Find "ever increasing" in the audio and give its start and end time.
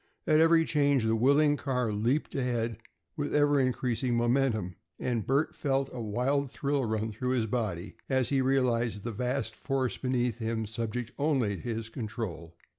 3.35-4.15